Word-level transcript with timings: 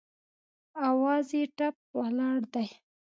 اواز 0.89 1.27
یې 1.37 1.43
ټپ 1.57 1.75
ولاړ 1.99 2.39
دی 2.53 2.67